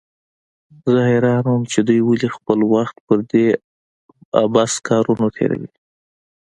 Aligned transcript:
زه 0.91 0.99
حيران 1.09 1.43
وم 1.47 1.63
چې 1.71 1.79
دوى 1.87 2.01
ولې 2.03 2.29
خپل 2.35 2.59
وخت 2.73 2.95
پر 3.07 3.19
دې 3.31 3.45
عبثو 4.41 4.79
کارونو 4.87 5.25
تېروي. 5.35 5.69